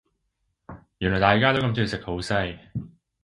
[0.97, 2.57] 原來大家都咁鍾意食好西